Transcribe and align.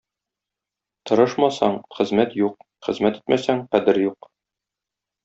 Тырышмaсaң, 1.09 1.77
xeзмәт 1.97 2.33
юк; 2.41 2.65
xeзмәт 2.87 3.21
итмәсәң, 3.21 3.63
кәдeр 3.77 4.01
юк. 4.09 4.31